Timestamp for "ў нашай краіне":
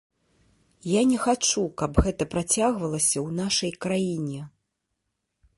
3.15-4.41